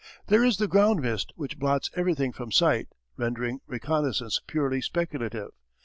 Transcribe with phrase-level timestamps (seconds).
[0.29, 5.51] There is the ground mist which blots everything from sight, rendering reconnaissance purely speculative.